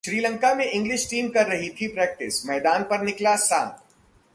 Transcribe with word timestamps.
श्रीलंका 0.03 0.53
में 0.55 0.65
English 0.65 1.05
team 1.09 1.27
कर 1.29 1.45
रही 1.47 1.69
थी 1.69 1.87
प्रैक्टिस, 1.87 2.45
मैदान 2.45 2.83
पर 2.83 3.01
निकला 3.01 3.35
सांप 3.35 3.77